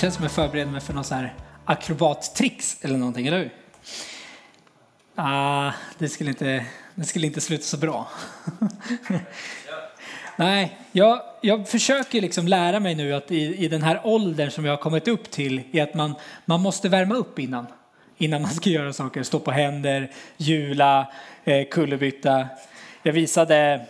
[0.00, 1.34] känns som jag förbereder mig för någon så här
[1.64, 3.50] akrobattricks eller någonting, eller hur?
[5.14, 8.08] Ah, det, skulle inte, det skulle inte sluta så bra.
[10.36, 14.64] Nej, jag, jag försöker liksom lära mig nu att i, i den här åldern som
[14.64, 17.66] jag har kommit upp till är att man, man måste värma upp innan.
[18.18, 21.12] Innan man ska göra saker, stå på händer, hjula,
[21.44, 22.48] eh, kullerbytta.
[23.02, 23.86] Jag visade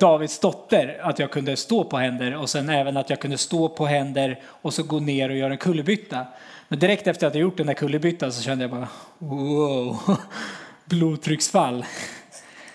[0.00, 3.68] Davids dotter att jag kunde stå på händer och sen även att jag kunde stå
[3.68, 6.26] på händer och så gå ner och göra en kullerbytta.
[6.68, 8.88] Men direkt efter att jag gjort den där kullerbyttan så kände jag bara
[9.18, 9.98] wow,
[10.84, 11.84] blodtrycksfall.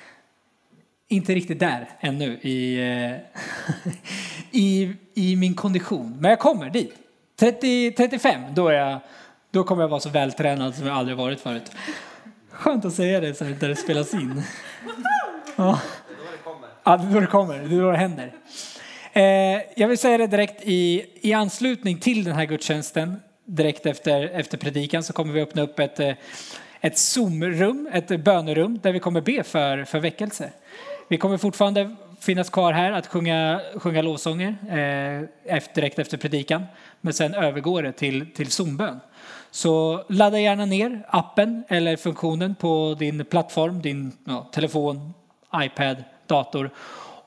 [1.08, 3.12] Inte riktigt där ännu i, eh,
[4.52, 6.18] i, i min kondition.
[6.20, 6.96] Men jag kommer dit.
[7.40, 9.00] 30, 35, då, är jag,
[9.52, 11.72] då kommer jag vara så vältränad som jag aldrig varit förut.
[12.52, 14.44] Skönt att säga det så här, där det spelas in.
[15.56, 15.80] Ja.
[16.86, 18.32] Ja, det är då det kommer, det är då det händer.
[19.14, 24.24] Eh, jag vill säga det direkt i, i anslutning till den här gudstjänsten, direkt efter,
[24.24, 26.14] efter predikan så kommer vi öppna upp ett, eh,
[26.82, 30.50] ett Zoom-rum, ett bönerum där vi kommer be för, för väckelse.
[31.08, 36.64] Vi kommer fortfarande finnas kvar här att sjunga, sjunga lovsånger eh, efter, direkt efter predikan,
[37.02, 39.00] men sen övergår det till, till Zoom-bön.
[39.52, 45.14] Så ladda gärna ner appen eller funktionen på din plattform, din ja, telefon,
[45.56, 46.70] iPad, dator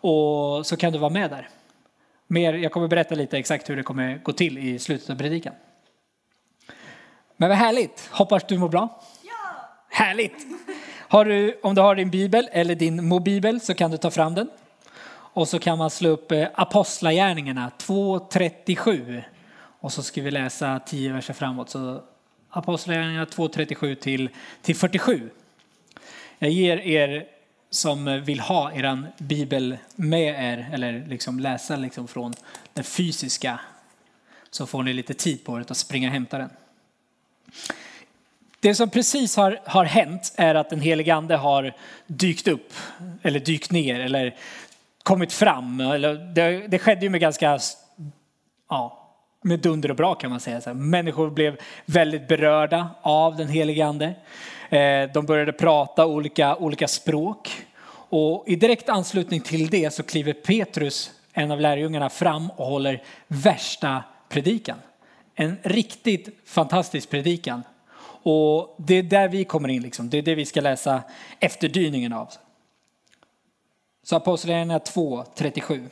[0.00, 1.48] och så kan du vara med där.
[2.27, 5.55] Mer, jag kommer berätta lite exakt hur det kommer gå till i slutet av predikan.
[7.36, 8.08] Men vad härligt!
[8.12, 9.02] Hoppas du mår bra.
[9.22, 9.69] Ja!
[9.89, 10.47] Härligt!
[11.08, 14.34] Har du, om du har din bibel eller din mobibel så kan du ta fram
[14.34, 14.48] den.
[15.08, 19.22] Och så kan man slå upp eh, Apostlagärningarna 2.37.
[19.80, 21.70] Och så ska vi läsa 10 verser framåt.
[21.70, 22.02] Så
[22.50, 24.30] Apostlagärningarna 2.37 till,
[24.62, 25.30] till 47.
[26.39, 27.27] Jag ger er
[27.70, 32.35] som eh, vill ha er bibel med er, eller liksom läsa liksom från
[32.73, 33.61] den fysiska,
[34.51, 36.51] så får ni lite tid på er att springa och hämta den.
[38.61, 41.73] Det som precis har, har hänt är att den helige ande har
[42.07, 42.73] dykt upp,
[43.23, 44.36] eller dykt ner, eller
[45.02, 45.80] kommit fram.
[45.80, 47.58] Eller det, det skedde ju med ganska,
[48.68, 49.08] ja,
[49.42, 50.74] med dunder och bra kan man säga.
[50.74, 54.14] Människor blev väldigt berörda av den helige ande.
[54.69, 57.67] Eh, de började prata olika, olika språk.
[58.09, 63.03] Och i direkt anslutning till det så kliver Petrus, en av lärjungarna, fram och håller
[63.27, 64.79] värsta predikan.
[65.35, 67.63] En riktigt fantastisk predikan
[68.29, 70.11] och det är där vi kommer in, liksom.
[70.11, 71.03] det är det vi ska läsa
[71.41, 72.33] efterdyningen av.
[74.03, 75.89] Så Apostlagärningarna 2, 37.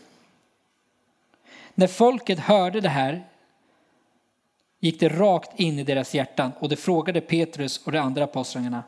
[1.75, 3.25] När folket hörde det här
[4.85, 8.83] gick det rakt in i deras hjärtan och de frågade Petrus och de andra apostlarna.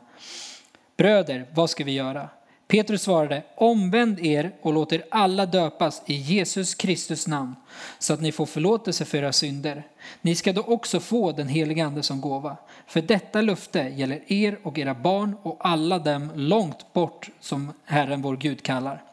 [0.97, 2.29] Bröder, vad ska vi göra?
[2.67, 7.55] Petrus svarade, omvänd er och låt er alla döpas i Jesus Kristus namn
[7.99, 9.87] så att ni får förlåtelse för era synder.
[10.21, 12.57] Ni ska då också få den helige ande som gåva.
[12.87, 18.21] För detta löfte gäller er och era barn och alla dem långt bort som Herren
[18.21, 19.03] vår Gud kallar.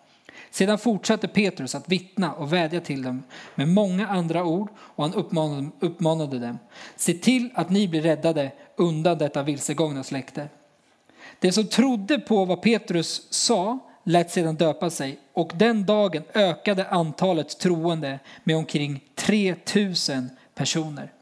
[0.54, 3.22] Sedan fortsatte Petrus att vittna och vädja till dem
[3.54, 6.58] med många andra ord och han uppmanade, uppmanade dem.
[6.96, 10.48] Se till att ni blir räddade undan detta vilsegångna släkte.
[11.40, 16.88] De som trodde på vad Petrus sa lät sedan döpa sig och den dagen ökade
[16.88, 21.12] antalet troende med omkring 3000 personer.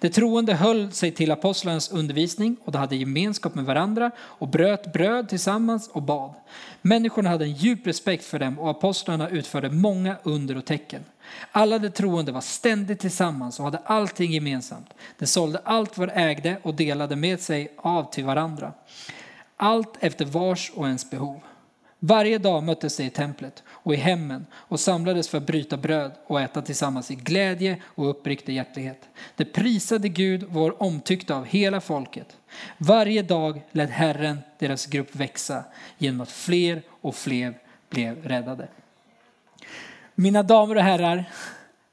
[0.00, 4.92] De troende höll sig till apostlarnas undervisning och de hade gemenskap med varandra och bröt
[4.92, 6.34] bröd tillsammans och bad.
[6.82, 11.04] Människorna hade en djup respekt för dem och apostlarna utförde många under och tecken.
[11.52, 14.90] Alla de troende var ständigt tillsammans och hade allting gemensamt.
[15.18, 18.72] De sålde allt vad de ägde och delade med sig av till varandra
[19.60, 21.40] allt efter vars och ens behov.
[21.98, 26.12] Varje dag möttes de i templet och i hemmen och samlades för att bryta bröd
[26.26, 29.08] och äta tillsammans i glädje och uppriktig hjärtlighet.
[29.36, 32.36] Det prisade Gud och var omtyckta av hela folket.
[32.78, 35.64] Varje dag lät Herren deras grupp växa
[35.98, 37.54] genom att fler och fler
[37.88, 38.68] blev räddade.
[40.14, 41.24] Mina damer och herrar,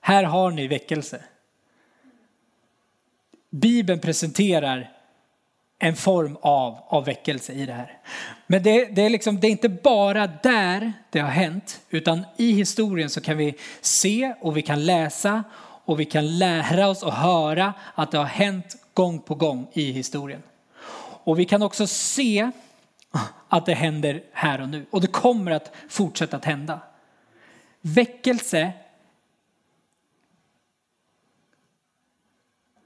[0.01, 1.23] här har ni väckelse.
[3.49, 4.96] Bibeln presenterar
[5.79, 7.97] en form av, av väckelse i det här.
[8.47, 12.51] Men det, det, är liksom, det är inte bara där det har hänt, utan i
[12.51, 17.13] historien så kan vi se och vi kan läsa och vi kan lära oss och
[17.13, 20.43] höra att det har hänt gång på gång i historien.
[21.23, 22.51] Och vi kan också se
[23.47, 26.79] att det händer här och nu och det kommer att fortsätta att hända.
[27.81, 28.73] Väckelse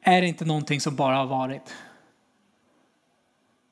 [0.01, 1.75] är inte någonting som bara har varit.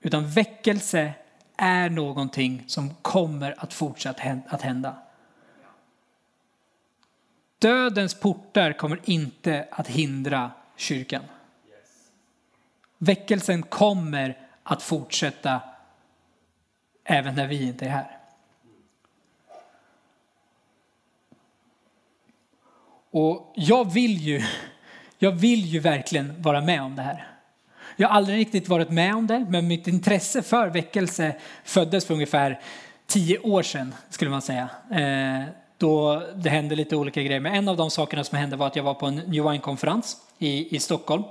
[0.02, 1.14] Utan väckelse
[1.58, 4.96] är någonting som kommer att fortsätta att hända.
[7.60, 11.24] Dödens portar kommer inte att hindra kyrkan.
[12.98, 15.62] Väckelsen kommer att fortsätta
[17.04, 18.20] även när vi inte är här.
[23.12, 24.42] Och jag vill ju,
[25.18, 27.39] jag vill ju verkligen vara med om det här.
[28.02, 32.14] Jag har aldrig riktigt varit med om det, men mitt intresse för väckelse föddes för
[32.14, 32.60] ungefär
[33.08, 34.70] tio år sedan, skulle man säga.
[34.92, 35.44] Eh,
[35.78, 37.40] då det hände lite olika grejer.
[37.40, 40.18] Men en av de sakerna som hände var att jag var på en New Wine-konferens
[40.38, 41.24] i, i Stockholm.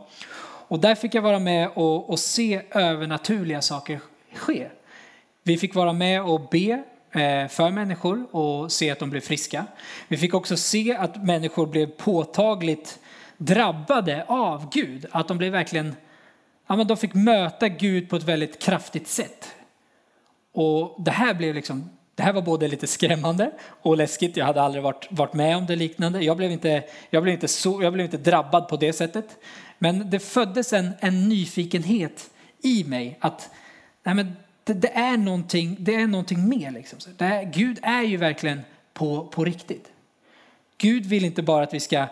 [0.69, 4.01] Och där fick jag vara med och, och se övernaturliga saker
[4.35, 4.69] ske.
[5.43, 6.83] Vi fick vara med och be
[7.13, 9.67] eh, för människor och se att de blev friska.
[10.09, 12.99] Vi fick också se att människor blev påtagligt
[13.37, 15.07] drabbade av Gud.
[15.11, 15.95] Att de blev verkligen,
[16.69, 19.55] ja men de fick möta Gud på ett väldigt kraftigt sätt.
[20.53, 23.51] Och det här blev liksom, det här var både lite skrämmande
[23.83, 24.37] och läskigt.
[24.37, 26.21] Jag hade aldrig varit, varit med om det liknande.
[26.25, 29.37] Jag blev, inte, jag, blev inte så, jag blev inte drabbad på det sättet.
[29.79, 32.31] Men det föddes en, en nyfikenhet
[32.63, 33.51] i mig att
[34.03, 36.71] nej men det, det, är någonting, det är någonting mer.
[36.71, 36.99] Liksom.
[37.17, 38.61] Det här, Gud är ju verkligen
[38.95, 39.89] på, på riktigt.
[40.79, 42.07] Gud vill inte bara att vi ska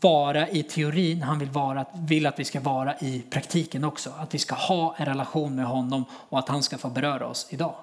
[0.00, 4.10] vara i teorin, han vill, vara, vill att vi ska vara i praktiken också.
[4.18, 7.46] Att vi ska ha en relation med honom och att han ska få beröra oss
[7.50, 7.74] idag.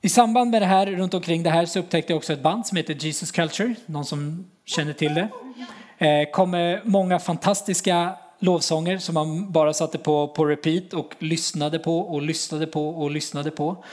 [0.00, 2.66] I samband med det här, runt omkring det här, så upptäckte jag också ett band
[2.66, 3.74] som heter Jesus Culture.
[3.86, 5.28] Någon som känner till det?
[5.98, 11.98] Eh, kommer många fantastiska lovsånger som man bara satte på, på repeat och lyssnade på
[11.98, 13.84] och lyssnade på och lyssnade på.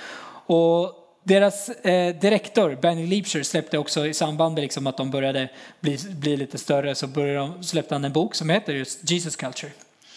[0.45, 5.49] Och deras eh, direktor, Benny Leapshire, släppte också i samband med liksom att de började
[5.79, 9.35] bli, bli lite större så började de, släppte han en bok som heter just Jesus
[9.35, 9.71] Culture.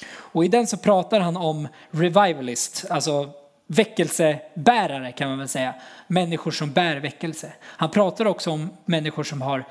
[0.08, 3.30] Och i den så pratar han om revivalist, alltså
[3.66, 5.74] väckelsebärare kan man väl säga.
[6.06, 7.52] Människor som bär väckelse.
[7.62, 9.64] Han pratar också om människor som har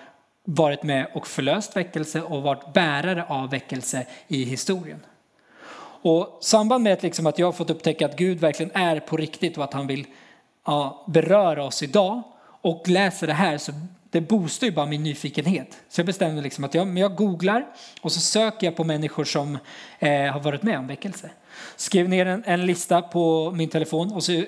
[0.43, 4.99] varit med och förlöst väckelse och varit bärare av väckelse i historien.
[6.01, 9.17] Och samband med att, liksom att jag har fått upptäcka att Gud verkligen är på
[9.17, 10.05] riktigt och att han vill
[10.65, 12.23] ja, beröra oss idag
[12.61, 13.71] och läser det här så
[14.09, 15.77] det boostar ju bara min nyfikenhet.
[15.89, 17.65] Så jag bestämde liksom att jag, jag googlar
[18.01, 19.57] och så söker jag på människor som
[19.99, 21.29] eh, har varit med om väckelse.
[21.75, 24.43] Skrev ner en, en, lista på min telefon och så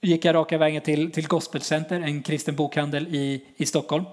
[0.00, 4.04] gick jag raka vägen till, till Gospelcenter, en kristen bokhandel i, i Stockholm.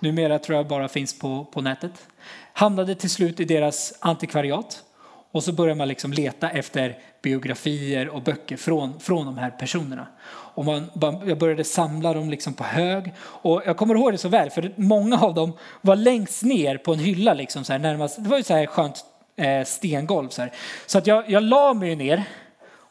[0.00, 2.08] Numera tror jag bara finns på, på nätet.
[2.52, 4.84] Hamnade till slut i deras antikvariat
[5.32, 10.06] och så börjar man liksom leta efter biografier och böcker från, från de här personerna.
[10.30, 10.90] Och man,
[11.26, 13.12] jag började samla dem liksom på hög.
[13.20, 16.92] Och jag kommer ihåg det så väl, för många av dem var längst ner på
[16.92, 17.34] en hylla.
[17.34, 19.04] Liksom så här, närmast, det var ju så här skönt
[19.36, 20.28] eh, stengolv.
[20.28, 20.52] Så, här.
[20.86, 22.24] så att jag, jag la mig ner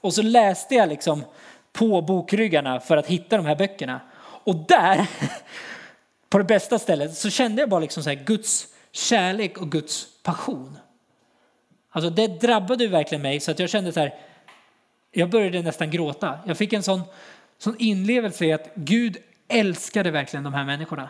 [0.01, 1.24] och så läste jag liksom
[1.74, 4.01] på bokryggarna för att hitta de här böckerna.
[4.19, 5.07] Och där,
[6.30, 10.07] på det bästa stället, så kände jag bara liksom så här Guds kärlek och Guds
[10.24, 10.78] passion.
[11.92, 14.13] Alltså det drabbade verkligen mig så att jag kände så här,
[15.12, 16.39] jag började nästan gråta.
[16.45, 17.01] Jag fick en sån,
[17.57, 19.18] sån inlevelse i att Gud
[19.48, 21.10] älskade verkligen de här människorna.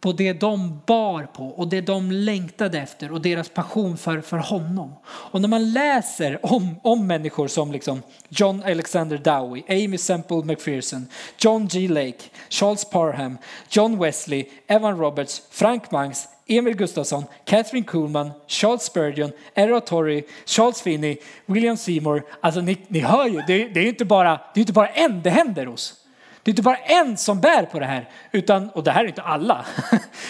[0.00, 4.36] På det de bar på och det de längtade efter och deras passion för, för
[4.36, 4.94] honom.
[5.06, 11.06] Och när man läser om, om människor som liksom John Alexander Dowie, Amy Semple McPherson,
[11.38, 11.88] John G.
[11.88, 12.18] Lake,
[12.48, 13.38] Charles Parham,
[13.70, 20.82] John Wesley, Evan Roberts, Frank Mangs, Emil Gustafsson, Catherine Kuhlman, Charles Spurgeon, Errol Torrey, Charles
[20.82, 22.22] Finney, William Seymour.
[22.40, 25.22] Alltså ni, ni hör ju, det, det är inte bara, det är inte bara en
[25.22, 25.94] det händer hos.
[26.42, 29.08] Det är inte bara en som bär på det här, utan, och det här är
[29.08, 29.66] inte alla,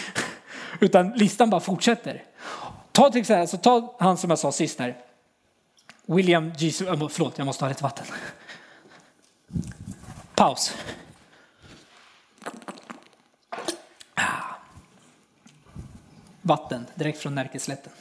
[0.81, 2.23] utan listan bara fortsätter.
[2.93, 4.97] Ta till exempel, alltså, ta han som jag sa sist här,
[6.07, 6.89] William Jesus.
[6.89, 8.07] Förlåt, jag måste ha lite vatten.
[10.35, 10.75] Paus.
[16.49, 17.93] Vatten direkt från Närkeslätten.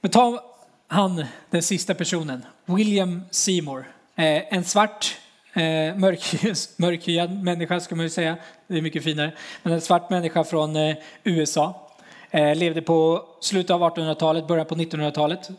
[0.00, 0.44] Men ta
[0.88, 3.84] han, den sista personen, William Seymour.
[4.16, 5.16] Eh, en svart,
[5.52, 5.62] eh,
[6.76, 8.36] mörkhyad människa ska man ju säga.
[8.66, 9.32] Det är mycket finare.
[9.62, 11.90] Men en svart människa från eh, USA.
[12.30, 15.50] Eh, levde på slutet av 1800-talet, början på 1900-talet.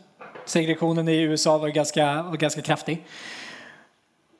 [0.44, 3.04] Segregationen i USA var ganska, var ganska kraftig.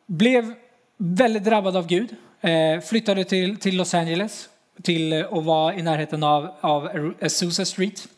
[0.06, 0.54] Blev
[0.97, 2.16] väldigt drabbad av Gud.
[2.40, 4.49] Eh, flyttade till, till Los Angeles
[4.82, 8.08] till eh, att vara i närheten av, av Azusa Street.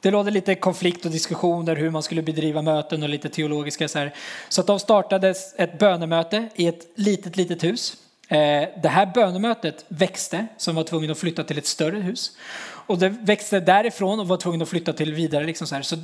[0.00, 3.98] Det rådde lite konflikt och diskussioner hur man skulle bedriva möten och lite teologiska så
[3.98, 4.14] här.
[4.48, 7.96] Så att de startade ett bönemöte i ett litet, litet hus.
[8.28, 12.36] Eh, det här bönemötet växte, som var tvungen att flytta till ett större hus.
[12.60, 15.44] Och det växte därifrån och var tvungen att flytta till vidare.
[15.44, 15.82] Liksom så här.
[15.82, 15.96] Så,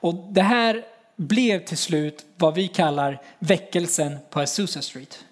[0.00, 0.84] och det här
[1.16, 5.24] blev till slut vad vi kallar väckelsen på Azusa Street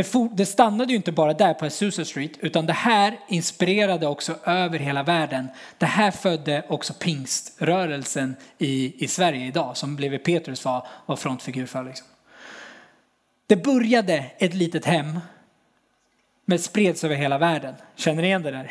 [0.00, 4.06] det, for, det stannade ju inte bara där på Azusa Street utan det här inspirerade
[4.06, 5.48] också över hela världen.
[5.78, 11.66] Det här födde också pingströrelsen i, i Sverige idag som blev Petrus var, var frontfigur
[11.66, 11.84] för.
[11.84, 12.06] Liksom.
[13.46, 15.20] Det började ett litet hem
[16.44, 17.74] men spreds över hela världen.
[17.96, 18.70] Känner ni igen det där?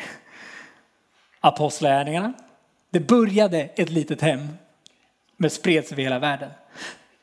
[1.40, 2.32] Apostlagärningarna.
[2.90, 4.48] Det började ett litet hem
[5.36, 6.50] men spreds över hela världen.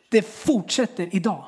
[0.10, 1.46] Det fortsätter idag.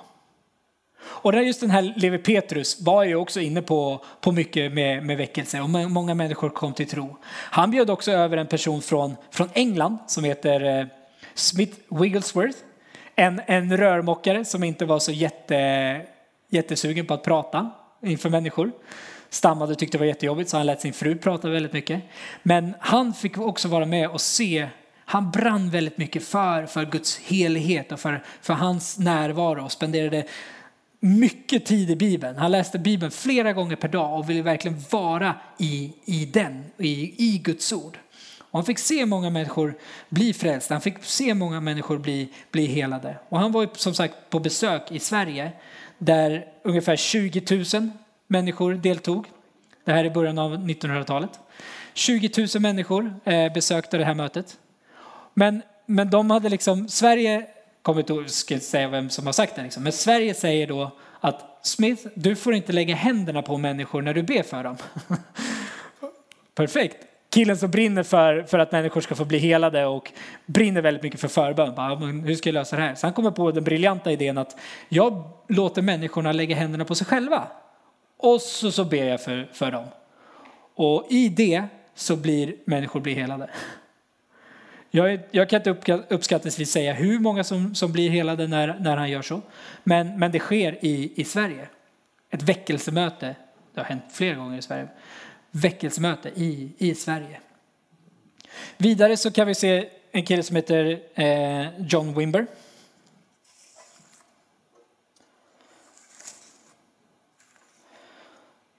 [1.01, 5.05] Och där just den här Levi Petrus var ju också inne på, på mycket med,
[5.05, 7.17] med väckelse och många människor kom till tro.
[7.25, 10.85] Han bjöd också över en person från, från England som heter eh,
[11.33, 12.57] Smith Wigglesworth.
[13.15, 16.01] En, en rörmokare som inte var så jätte,
[16.49, 17.71] jättesugen på att prata
[18.03, 18.71] inför människor.
[19.29, 22.03] Stammade och tyckte det var jättejobbigt så han lät sin fru prata väldigt mycket.
[22.43, 24.67] Men han fick också vara med och se
[25.09, 30.23] han brann väldigt mycket för, för Guds helighet och för, för hans närvaro och spenderade
[30.99, 32.37] mycket tid i Bibeln.
[32.37, 37.25] Han läste Bibeln flera gånger per dag och ville verkligen vara i, i den, i,
[37.33, 37.97] i Guds ord.
[38.39, 39.77] Och han fick se många människor
[40.09, 43.17] bli frälsta, han fick se många människor bli, bli helade.
[43.29, 45.51] Och han var som sagt på besök i Sverige
[45.97, 47.89] där ungefär 20 000
[48.27, 49.25] människor deltog.
[49.85, 51.39] Det här är början av 1900-talet.
[51.93, 54.57] 20 000 människor eh, besökte det här mötet.
[55.33, 57.47] Men, men de hade liksom, Sverige
[57.81, 59.83] kommer inte säga vem som har sagt det, liksom.
[59.83, 64.23] men Sverige säger då att Smith, du får inte lägga händerna på människor när du
[64.23, 64.77] ber för dem.
[66.55, 66.97] Perfekt.
[67.29, 70.11] Killen som brinner för, för att människor ska få bli helade och
[70.45, 71.75] brinner väldigt mycket för förbön.
[71.75, 72.95] Bara, hur ska jag lösa det här?
[72.95, 74.57] Så han kommer på den briljanta idén att
[74.89, 77.47] jag låter människorna lägga händerna på sig själva.
[78.17, 79.85] Och så, så ber jag för, för dem.
[80.75, 81.63] Och i det
[81.95, 83.49] så blir människor blir helade.
[84.91, 89.09] Jag, jag, kan inte uppskattningsvis säga hur många som, som blir helade när, när han
[89.09, 89.41] gör så.
[89.83, 91.67] Men, men det sker i, i Sverige.
[92.29, 93.35] Ett väckelsemöte,
[93.73, 94.87] det har hänt flera gånger i Sverige,
[95.51, 97.39] väckelsemöte i, i Sverige.
[98.77, 102.47] Vidare så kan vi se en kille som heter eh, John Wimber.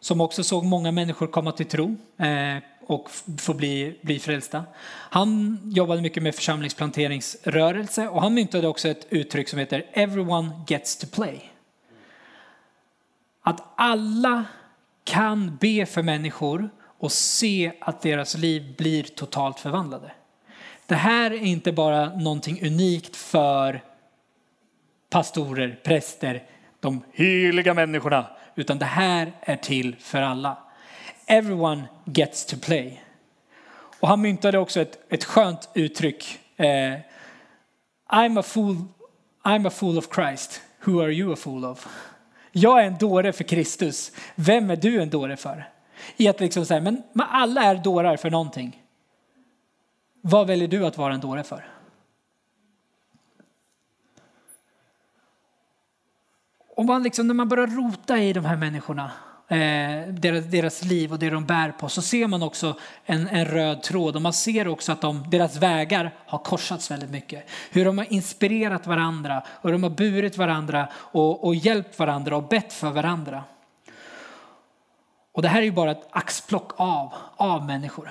[0.01, 1.97] Som också såg många människor komma till tro.
[2.17, 2.57] Eh,
[2.91, 4.65] och få bli, bli frälsta.
[5.11, 10.97] Han jobbade mycket med församlingsplanteringsrörelse och han myntade också ett uttryck som heter everyone gets
[10.97, 11.51] to play.
[13.43, 14.45] Att alla
[15.05, 20.13] kan be för människor och se att deras liv blir totalt förvandlade.
[20.87, 23.83] Det här är inte bara någonting unikt för
[25.11, 26.43] pastorer, präster,
[26.81, 30.70] de heliga människorna, utan det här är till för alla.
[31.31, 33.01] Everyone gets to play.
[34.01, 36.39] Och han myntade också ett, ett skönt uttryck.
[36.57, 36.99] Eh,
[38.09, 38.77] I'm, a fool,
[39.45, 40.63] I'm a fool of Christ.
[40.81, 41.89] Who are you a fool of?
[42.53, 44.13] Jag är en dåre för Kristus.
[44.35, 45.69] Vem är du en dåre för?
[46.17, 48.83] I att liksom säga, men alla är dårar för någonting.
[50.21, 51.69] Vad väljer du att vara en dåre för?
[56.77, 59.11] Och man liksom, när man börjar rota i de här människorna
[59.51, 63.45] eh, deras, deras liv och det de bär på så ser man också en, en
[63.45, 67.49] röd tråd och man ser också att de, deras vägar har korsats väldigt mycket.
[67.71, 72.37] Hur de har inspirerat varandra och hur de har burit varandra och, och hjälpt varandra
[72.37, 73.45] och bett för varandra.
[75.33, 78.11] Och det här är ju bara ett axplock av, av människor.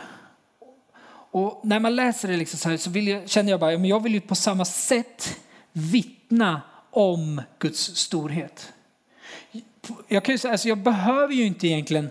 [1.32, 4.04] Och när man läser det liksom så, här, så jag, känner jag bara, men jag
[4.04, 5.40] vill ju på samma sätt
[5.72, 8.74] vittna om Guds storhet
[10.08, 12.10] jag kan ju säga, alltså jag behöver ju inte egentligen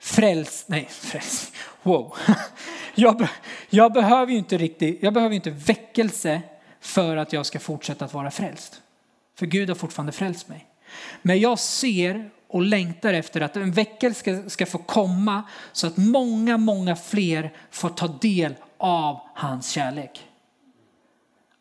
[0.00, 1.52] fräls, nej fräls,
[1.82, 2.16] wow.
[2.94, 3.28] Jag,
[3.70, 6.42] jag behöver ju inte riktigt, jag behöver inte väckelse
[6.80, 8.82] för att jag ska fortsätta att vara frälst.
[9.38, 10.66] För Gud har fortfarande frälst mig.
[11.22, 15.96] Men jag ser och längtar efter att en väckelse ska, ska få komma så att
[15.96, 20.26] många, många fler får ta del av hans kärlek.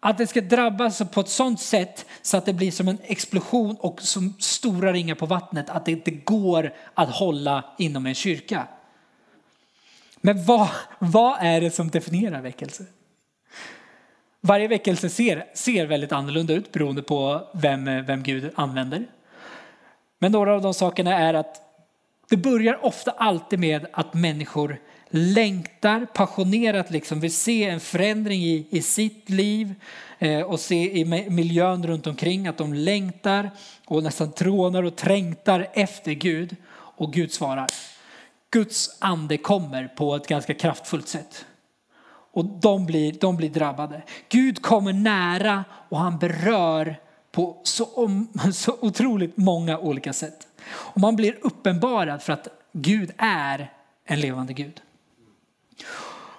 [0.06, 3.76] Att det ska drabbas på ett sådant sätt så att det blir som en explosion
[3.80, 5.70] och som stora ringar på vattnet.
[5.70, 8.68] Att det inte går att hålla inom en kyrka.
[10.22, 10.70] Men vad,
[11.00, 12.86] vad är det som definierar väckelse?
[14.42, 19.06] Varje väckelse ser, ser väldigt annorlunda ut beroende på vem, vem Gud använder.
[20.20, 21.62] Men några av de sakerna är att
[22.30, 24.80] det börjar ofta alltid med att människor
[25.16, 29.76] längtar passionerat, liksom vill se en förändring i, i sitt liv
[30.20, 33.52] eh, och se i miljön runt omkring att de längtar
[33.86, 36.56] och nästan trånar och trängtar efter Gud.
[36.76, 37.68] Och Gud svarar.
[38.52, 41.46] Guds ande kommer på ett ganska kraftfullt sätt.
[42.32, 44.02] Och de blir, de blir drabbade.
[44.30, 46.96] Gud kommer nära och han berör
[47.32, 50.48] på så, om, så otroligt många olika sätt.
[50.66, 53.72] Och man blir uppenbarad för att Gud är
[54.06, 54.82] en levande Gud.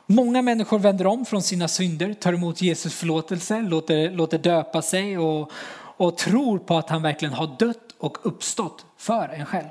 [0.07, 5.19] Många människor vänder om från sina synder, tar emot Jesus förlåtelse, låter, låter döpa sig
[5.19, 5.53] och,
[5.97, 9.69] och tror på att han verkligen har dött och uppstått för en själv.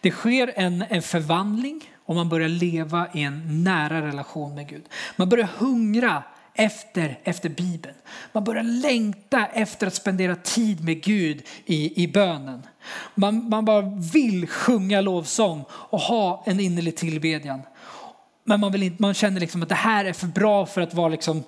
[0.00, 4.84] Det sker en, en förvandling och man börjar leva i en nära relation med Gud.
[5.16, 6.22] Man börjar hungra
[6.54, 7.94] efter, efter Bibeln.
[8.32, 12.62] Man börjar längta efter att spendera tid med Gud i, i bönen.
[13.14, 13.82] Man, man bara
[14.12, 17.60] vill sjunga lovsång och ha en innerlig tillbedjan.
[18.44, 20.94] Men man, vill inte, man känner liksom att det här är för bra för att
[20.94, 21.44] vara liksom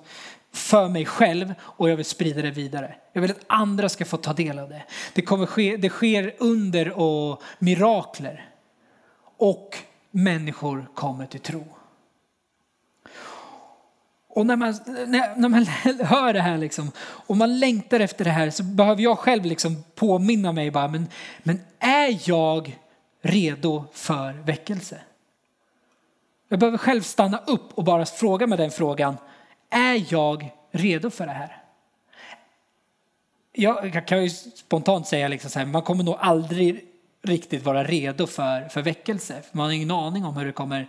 [0.51, 2.95] för mig själv och jag vill sprida det vidare.
[3.13, 4.83] Jag vill att andra ska få ta del av det.
[5.13, 8.49] Det, kommer ske, det sker under och mirakler.
[9.37, 9.77] Och
[10.11, 11.65] människor kommer till tro.
[14.29, 14.79] Och när man,
[15.37, 15.65] när, man
[16.05, 19.83] hör det här liksom, och man längtar efter det här så behöver jag själv liksom
[19.95, 21.07] påminna mig bara, men,
[21.43, 22.79] men är jag
[23.21, 24.99] redo för väckelse?
[26.55, 29.17] Jag behöver själv stanna upp och bara fråga mig den frågan.
[29.69, 31.63] Är jag redo för det här?
[33.51, 36.85] Jag kan ju spontant säga liksom så här, man kommer nog aldrig
[37.23, 39.41] riktigt vara redo för, för väckelse.
[39.51, 40.87] Man har ingen aning om hur det kommer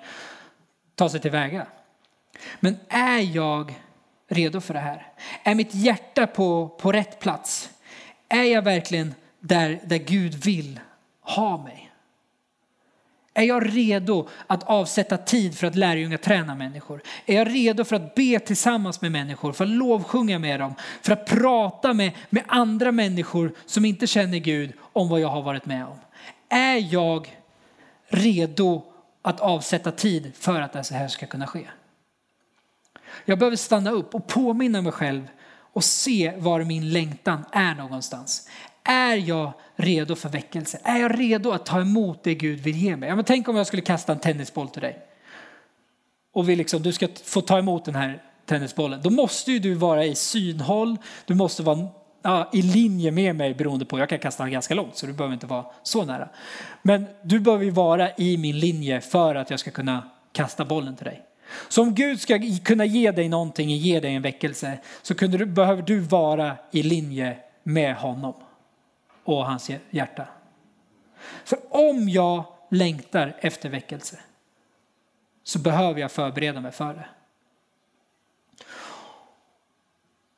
[0.95, 1.67] ta sig tillväga.
[2.61, 3.75] Men är jag
[4.29, 5.13] redo för det här?
[5.43, 7.71] Är mitt hjärta på, på rätt plats?
[8.29, 10.81] Är jag verkligen där, där Gud vill
[11.21, 11.86] ha mig?
[13.37, 17.03] Är jag redo att avsätta tid för att lärjunga träna människor?
[17.27, 21.13] Är jag redo för att be tillsammans med människor, för att lovsjunga med dem, för
[21.13, 25.67] att prata med, med andra människor som inte känner Gud om vad jag har varit
[25.67, 25.99] med om?
[26.49, 27.37] Är jag
[28.09, 28.83] redo
[29.23, 31.67] att avsätta tid för att det här ska kunna ske?
[33.25, 35.29] Jag behöver stanna upp och påminna mig själv
[35.73, 38.49] och se var min längtan är någonstans.
[38.85, 40.81] Är jag redo för väckelse?
[40.83, 43.09] Är jag redo att ta emot det Gud vill ge mig?
[43.09, 44.99] Ja, men tänk om jag skulle kasta en tennisboll till dig.
[46.33, 49.01] Och vi liksom, du ska få ta emot den här tennisbollen.
[49.03, 51.89] Då måste ju du vara i synhåll, du måste vara
[52.23, 55.13] ja, i linje med mig beroende på, jag kan kasta den ganska långt så du
[55.13, 56.29] behöver inte vara så nära.
[56.83, 60.97] Men du behöver ju vara i min linje för att jag ska kunna kasta bollen
[60.97, 61.23] till dig.
[61.69, 65.83] Så om Gud ska kunna ge dig någonting, ge dig en väckelse, så du, behöver
[65.83, 68.35] du vara i linje med honom
[69.29, 70.27] och hans hjärta.
[71.45, 74.19] För om jag längtar efter väckelse
[75.45, 77.07] så behöver jag förbereda mig för det.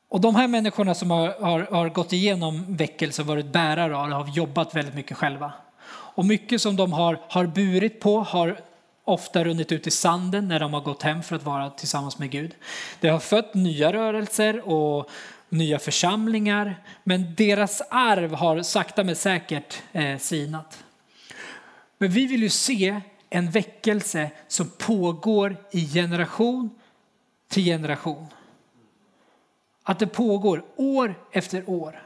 [0.09, 4.11] Och de här människorna som har, har, har gått igenom väckelse och varit bärare av
[4.11, 5.53] har jobbat väldigt mycket själva.
[5.91, 8.59] Och mycket som de har, har burit på har
[9.03, 12.31] ofta runnit ut i sanden när de har gått hem för att vara tillsammans med
[12.31, 12.55] Gud.
[12.99, 15.09] Det har fött nya rörelser och
[15.49, 20.83] nya församlingar, men deras arv har sakta men säkert eh, sinat.
[21.97, 26.69] Men vi vill ju se en väckelse som pågår i generation
[27.47, 28.27] till generation.
[29.83, 32.03] Att det pågår år efter år.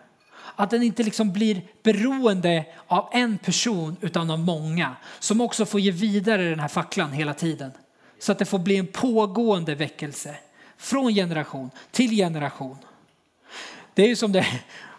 [0.56, 5.80] Att den inte liksom blir beroende av en person utan av många som också får
[5.80, 7.72] ge vidare den här facklan hela tiden.
[8.20, 10.36] Så att det får bli en pågående väckelse
[10.78, 12.78] från generation till generation.
[13.94, 14.46] Det är ju som det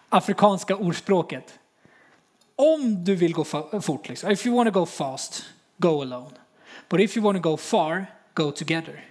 [0.09, 1.59] afrikanska ordspråket.
[2.57, 3.45] Om du vill gå
[3.81, 4.31] fort, liksom.
[4.31, 5.45] if you want to go fast,
[5.77, 6.31] go alone.
[6.89, 9.05] But if you want to go far, go together.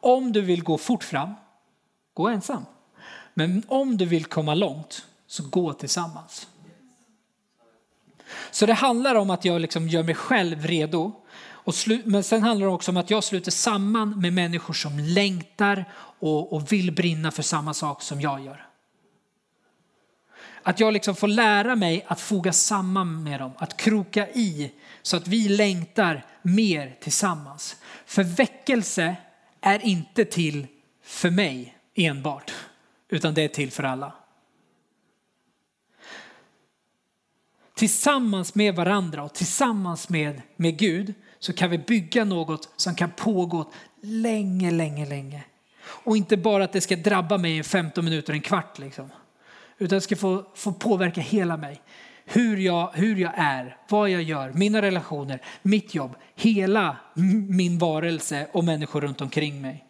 [0.00, 1.34] Om du vill gå fort fram,
[2.14, 2.66] gå ensam.
[3.34, 6.48] Men om du vill komma långt, så gå tillsammans.
[8.50, 11.12] Så det handlar om att jag liksom gör mig själv redo.
[11.42, 15.84] Och men sen handlar det också om att jag sluter samman med människor som längtar
[16.20, 18.69] och, och vill brinna för samma sak som jag gör.
[20.62, 25.16] Att jag liksom får lära mig att foga samman med dem, att kroka i så
[25.16, 27.76] att vi längtar mer tillsammans.
[28.06, 29.16] För väckelse
[29.60, 30.66] är inte till
[31.02, 32.52] för mig enbart,
[33.08, 34.12] utan det är till för alla.
[37.74, 43.10] Tillsammans med varandra och tillsammans med, med Gud så kan vi bygga något som kan
[43.10, 45.44] pågå länge, länge, länge.
[45.82, 49.10] Och inte bara att det ska drabba mig i 15 minuter, en kvart liksom.
[49.80, 51.80] Utan det ska få, få påverka hela mig.
[52.24, 56.96] Hur jag, hur jag är, vad jag gör, mina relationer, mitt jobb, hela
[57.48, 59.84] min varelse och människor runt omkring mig.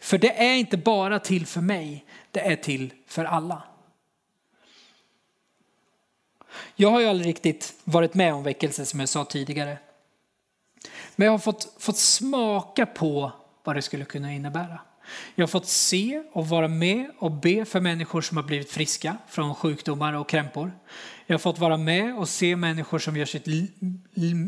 [0.00, 3.62] För det är inte bara till för mig, det är till för alla.
[6.76, 9.78] Jag har ju aldrig riktigt varit med om väckelse som jag sa tidigare.
[11.16, 13.32] Men jag har fått, fått smaka på
[13.64, 14.80] vad det skulle kunna innebära.
[15.34, 19.16] Jag har fått se och vara med och be för människor som har blivit friska
[19.28, 20.72] från sjukdomar och krämpor.
[21.26, 23.46] Jag har fått vara med och se människor som gör sitt,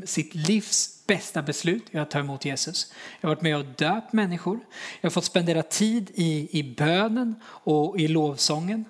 [0.09, 2.93] sitt livs bästa beslut, jag tar emot Jesus.
[3.21, 4.61] Jag har varit med och döpt människor.
[5.01, 8.85] Jag har fått spendera tid i, i bönen och i lovsången.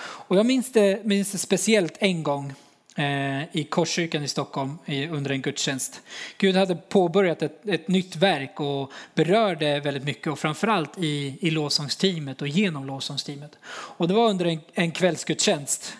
[0.00, 2.54] Och jag minns det, minns det speciellt en gång
[2.96, 4.78] Eh, i Korskyrkan i Stockholm
[5.10, 6.02] under en gudstjänst.
[6.38, 11.50] Gud hade påbörjat ett, ett nytt verk och berörde väldigt mycket och framförallt i, i
[11.50, 13.58] lovsångsteamet och genom lovsångsteamet.
[13.64, 15.96] Och det var under en, en kvällsgudstjänst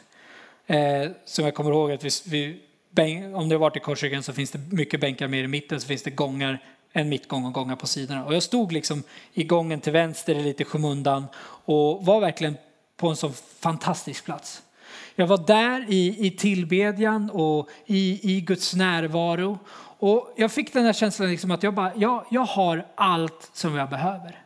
[0.66, 2.10] eh, som jag kommer ihåg att vi,
[2.94, 5.80] vi om det har varit i Korskyrkan så finns det mycket bänkar mer i mitten
[5.80, 8.24] så finns det gångar en mittgång och gångar på sidorna.
[8.24, 9.02] Och jag stod liksom
[9.32, 11.26] i gången till vänster lite i skymundan
[11.64, 12.56] och var verkligen
[12.96, 14.62] på en så fantastisk plats.
[15.14, 19.58] Jag var där i, i tillbedjan och i, i Guds närvaro.
[19.98, 23.74] Och jag fick den här känslan liksom att jag, bara, jag, jag har allt som
[23.74, 24.38] jag behöver.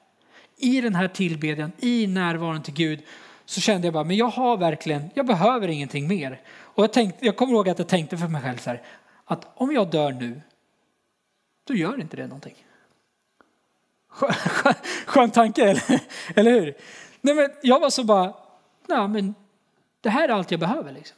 [0.57, 3.03] I den här tillbedjan, i närvaron till Gud
[3.45, 6.41] så kände jag bara, men jag har verkligen, jag behöver ingenting mer.
[6.49, 8.83] Och jag, tänkte, jag kommer ihåg att jag tänkte för mig själv så här,
[9.25, 10.41] att om jag dör nu,
[11.67, 12.55] då gör inte det någonting.
[14.09, 14.75] Skön, skön,
[15.07, 16.01] skön tanke, eller,
[16.35, 16.75] eller hur?
[17.21, 18.35] Nej, men jag var så bara,
[18.89, 19.35] nej, men
[20.07, 20.93] det här är allt jag behöver.
[20.93, 21.17] Liksom.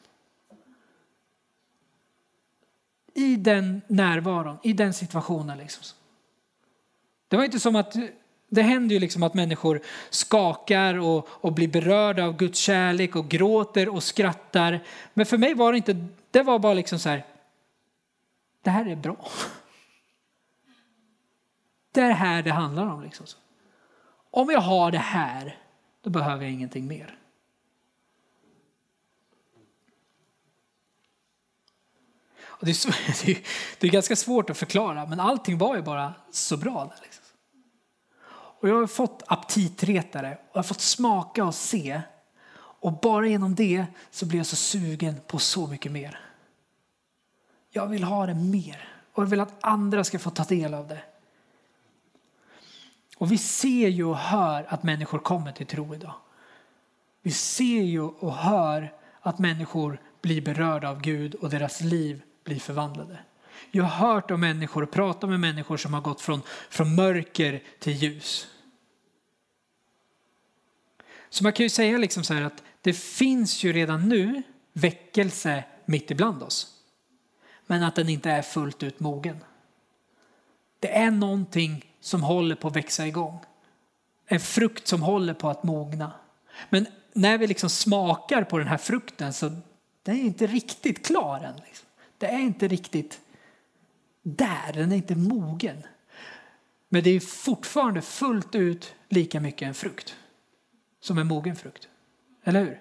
[3.14, 5.58] I den närvaron, i den situationen.
[5.58, 5.96] Liksom.
[7.28, 7.96] Det var inte som att
[8.48, 13.28] det händer ju liksom att människor skakar och, och blir berörda av Guds kärlek och
[13.28, 14.80] gråter och skrattar.
[15.14, 17.24] Men för mig var det inte, det var bara liksom så här,
[18.62, 19.16] det här är bra.
[21.92, 23.02] Det är det här det handlar om.
[23.02, 23.26] Liksom.
[24.30, 25.58] Om jag har det här,
[26.02, 27.18] då behöver jag ingenting mer.
[32.60, 32.88] Och det, är så,
[33.78, 36.92] det är ganska svårt att förklara, men allting var ju bara så bra.
[37.02, 37.24] Liksom.
[38.60, 42.00] Och jag har fått aptitretare och jag har fått smaka och se.
[42.80, 46.20] Och bara genom det så blir jag så sugen på så mycket mer.
[47.70, 50.88] Jag vill ha det mer och jag vill att andra ska få ta del av
[50.88, 51.00] det.
[53.16, 56.14] Och vi ser ju och hör att människor kommer till tro idag.
[57.22, 62.60] Vi ser ju och hör att människor blir berörda av Gud och deras liv bli
[62.60, 63.18] förvandlade.
[63.70, 67.62] Jag har hört om människor och pratat med människor som har gått från, från mörker
[67.78, 68.48] till ljus.
[71.30, 75.64] Så man kan ju säga liksom så här att det finns ju redan nu väckelse
[75.84, 76.74] mitt ibland oss.
[77.66, 79.44] Men att den inte är fullt ut mogen.
[80.80, 83.40] Det är någonting som håller på att växa igång.
[84.26, 86.12] En frukt som håller på att mogna.
[86.68, 89.48] Men när vi liksom smakar på den här frukten så
[90.02, 91.56] den är inte riktigt klar än.
[91.66, 91.87] Liksom.
[92.18, 93.20] Det är inte riktigt
[94.22, 95.82] där, den är inte mogen.
[96.88, 100.16] Men det är fortfarande fullt ut lika mycket en frukt
[101.00, 101.88] som en mogen frukt.
[102.44, 102.80] Eller hur?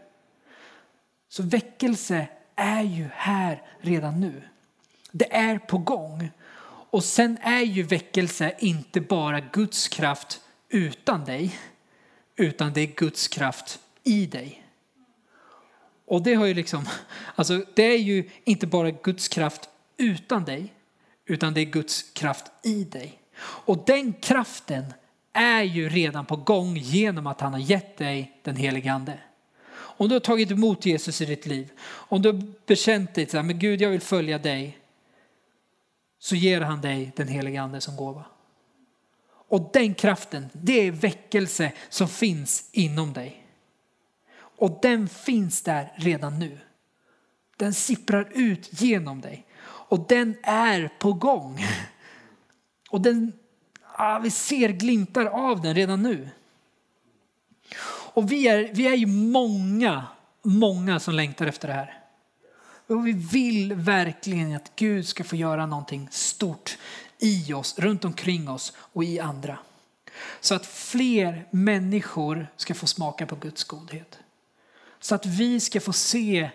[1.29, 4.43] Så väckelse är ju här redan nu.
[5.11, 6.31] Det är på gång.
[6.89, 11.59] Och sen är ju väckelse inte bara Guds kraft utan dig,
[12.35, 14.66] utan det är Guds kraft i dig.
[16.07, 16.85] Och det har ju liksom,
[17.35, 20.73] alltså det är ju inte bara Guds kraft utan dig,
[21.25, 23.19] utan det är Guds kraft i dig.
[23.39, 24.93] Och den kraften
[25.33, 29.19] är ju redan på gång genom att han har gett dig den helige ande.
[29.73, 33.43] Om du har tagit emot Jesus i ditt liv, om du har bekänt dig till
[33.43, 34.77] men Gud jag vill följa dig,
[36.19, 38.25] så ger han dig den helige ande som gåva.
[39.49, 43.46] Och den kraften, det är väckelse som finns inom dig.
[44.57, 46.59] Och den finns där redan nu.
[47.57, 49.45] Den sipprar ut genom dig.
[49.63, 51.65] Och den är på gång.
[52.89, 53.33] Och den,
[53.95, 56.29] ah, vi ser glimtar av den redan nu.
[58.13, 60.05] Och vi är, vi är ju många,
[60.43, 62.03] många som längtar efter det här.
[62.87, 66.77] Och vi vill verkligen att Gud ska få göra någonting stort
[67.19, 69.59] i oss, runt omkring oss och i andra.
[70.41, 74.19] Så att fler människor ska få smaka på Guds godhet.
[74.99, 76.49] Så att vi ska få se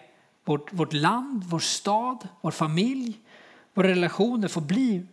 [0.45, 3.21] vårt, vårt land, vår stad, vår familj,
[3.75, 5.07] våra relationer få bli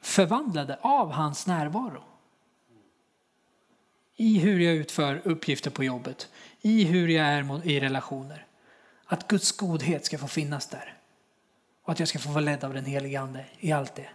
[0.00, 2.02] förvandlade av hans närvaro.
[4.16, 6.28] I hur jag utför uppgifter på jobbet,
[6.60, 8.46] i hur jag är i relationer.
[9.04, 10.98] Att Guds godhet ska få finnas där.
[11.82, 14.08] Och att jag ska få vara ledd av den helige Ande i allt det.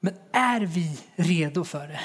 [0.00, 2.00] Men är vi redo för det?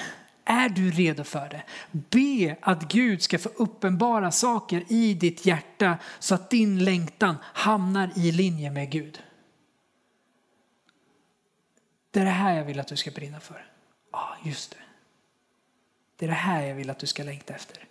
[0.45, 1.63] Är du redo för det?
[1.91, 8.11] Be att Gud ska få uppenbara saker i ditt hjärta så att din längtan hamnar
[8.15, 9.23] i linje med Gud.
[12.11, 13.65] Det är det här jag vill att du ska brinna för.
[14.11, 14.77] Ja, just det.
[16.17, 17.87] Det är det här jag vill att du ska längta efter.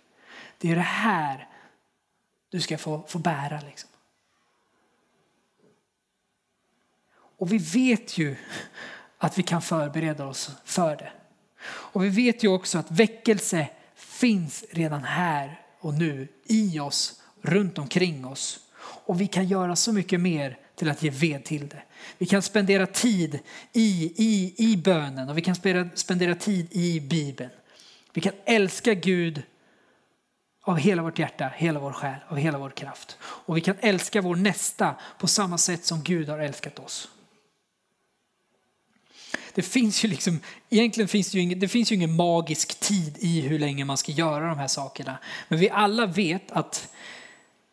[0.57, 1.49] Det är det här
[2.49, 3.61] du ska få, få bära.
[3.65, 3.89] Liksom.
[7.37, 8.35] Och vi vet ju
[9.17, 11.11] att vi kan förbereda oss för det.
[11.67, 17.77] Och vi vet ju också att väckelse finns redan här och nu i oss, runt
[17.77, 18.59] omkring oss.
[18.77, 21.81] Och vi kan göra så mycket mer till att ge ved till det.
[22.17, 23.39] Vi kan spendera tid
[23.73, 27.51] i, i, i bönen och vi kan spendera, spendera tid i Bibeln.
[28.13, 29.43] Vi kan älska Gud
[30.61, 33.17] av hela vårt hjärta, hela vår själ, av hela vår kraft.
[33.21, 37.09] Och vi kan älska vår nästa på samma sätt som Gud har älskat oss.
[39.55, 40.39] Det finns ju liksom,
[40.69, 43.97] egentligen finns det ju ingen, det finns ju ingen magisk tid i hur länge man
[43.97, 45.17] ska göra de här sakerna.
[45.47, 46.87] Men vi alla vet att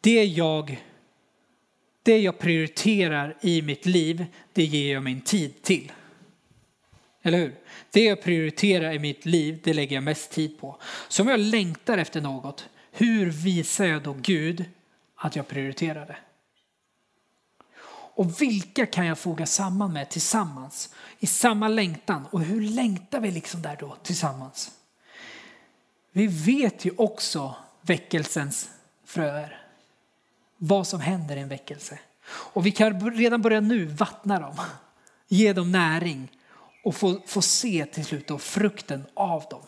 [0.01, 0.83] det jag,
[2.03, 5.93] det jag prioriterar i mitt liv, det ger jag min tid till.
[7.23, 7.55] Eller hur?
[7.91, 10.77] Det jag prioriterar i mitt liv, det lägger jag mest tid på.
[11.09, 14.65] Så om jag längtar efter något, hur visar jag då Gud
[15.17, 16.17] att jag prioriterar det?
[18.15, 22.27] Och vilka kan jag foga samman med tillsammans i samma längtan?
[22.31, 24.71] Och hur längtar vi liksom där då tillsammans?
[26.13, 28.71] Vi vet ju också väckelsens
[29.05, 29.67] fröer.
[30.57, 31.99] Vad som händer i en väckelse.
[32.29, 34.57] Och vi kan redan börja nu vattna dem,
[35.29, 36.29] ge dem näring
[36.85, 39.63] och få, få se till slut då frukten av dem.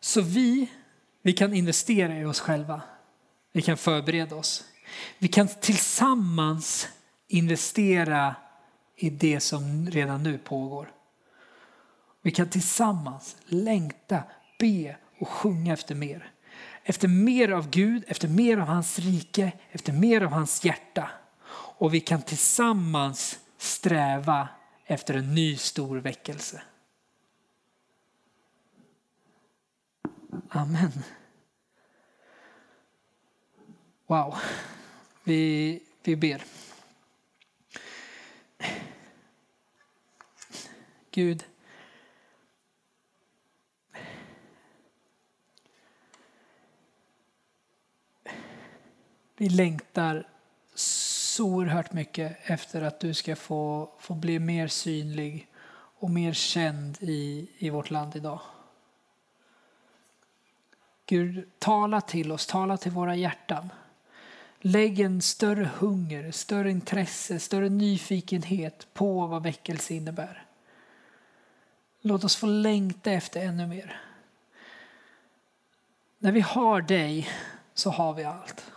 [0.00, 0.70] Så vi,
[1.28, 2.82] vi kan investera i oss själva.
[3.52, 4.64] Vi kan förbereda oss.
[5.18, 6.88] Vi kan tillsammans
[7.26, 8.34] investera
[8.96, 10.92] i det som redan nu pågår.
[12.22, 14.22] Vi kan tillsammans längta,
[14.58, 16.30] be och sjunga efter mer.
[16.84, 21.10] Efter mer av Gud, efter mer av hans rike, efter mer av hans hjärta.
[21.50, 24.48] Och vi kan tillsammans sträva
[24.84, 26.62] efter en ny stor väckelse.
[30.48, 30.92] Amen.
[34.08, 34.34] Wow.
[35.24, 36.44] Vi, vi ber.
[41.10, 41.44] Gud,
[49.36, 50.28] vi längtar
[50.74, 55.48] så oerhört mycket efter att du ska få, få bli mer synlig
[55.98, 58.40] och mer känd i, i vårt land idag.
[61.06, 63.68] Gud, tala till oss, tala till våra hjärtan.
[64.60, 70.46] Lägg en större hunger, större intresse, större nyfikenhet på vad väckelse innebär.
[72.00, 74.00] Låt oss få längta efter ännu mer.
[76.18, 77.28] När vi har dig
[77.74, 78.72] så har vi allt.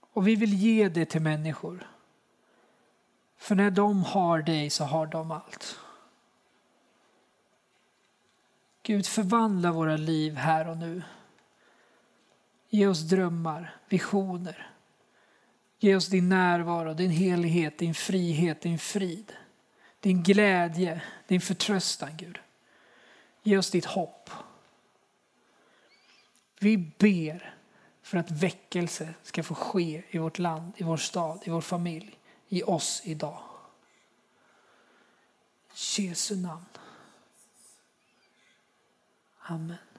[0.00, 1.88] Och vi vill ge det till människor.
[3.36, 5.78] För när de har dig så har de allt.
[8.82, 11.02] Gud, förvandla våra liv här och nu.
[12.74, 14.72] Ge oss drömmar, visioner.
[15.78, 19.32] Ge oss din närvaro, din helighet, din frihet, din frid.
[20.00, 22.38] Din glädje, din förtröstan, Gud.
[23.42, 24.30] Ge oss ditt hopp.
[26.58, 27.54] Vi ber
[28.02, 32.18] för att väckelse ska få ske i vårt land, i vår stad, i vår familj,
[32.48, 33.42] i oss idag.
[35.98, 36.64] I Jesu namn.
[39.38, 39.93] Amen.